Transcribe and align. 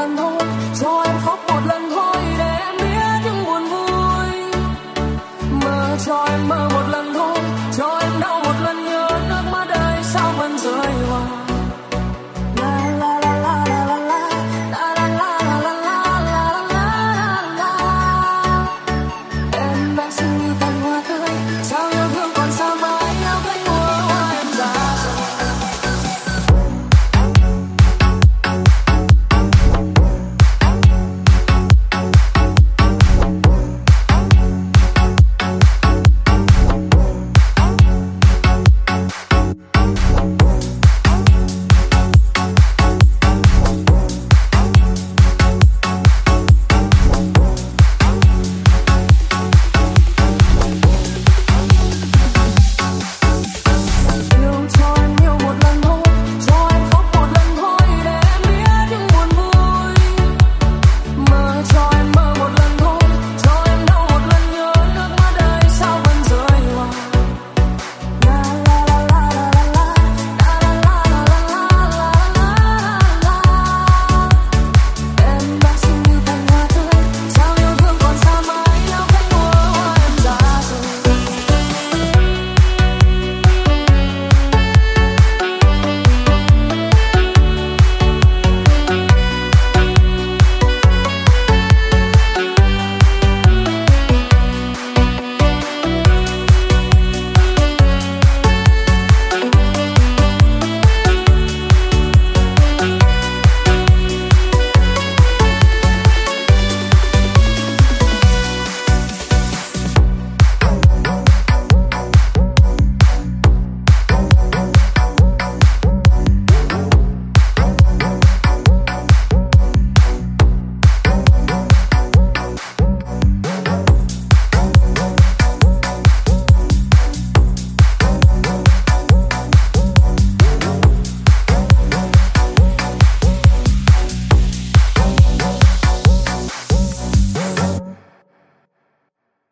lần 0.00 0.16
thôi, 0.16 0.42
cho 0.80 1.02
em 1.06 1.16
khóc 1.24 1.38
một 1.48 1.60
lần 1.66 1.90
thôi 1.90 2.16
để 2.38 2.56
em 2.66 2.74
biết 2.78 3.20
những 3.24 3.44
buồn 3.44 3.62
vui. 3.70 4.28
Mơ 5.64 5.96
cho 6.06 6.24
em 6.24 6.48
mơ 6.48 6.59